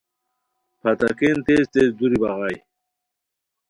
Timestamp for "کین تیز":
1.17-1.63